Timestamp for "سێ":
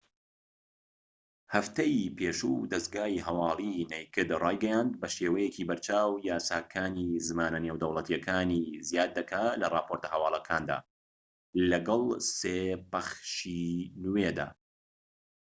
12.37-12.59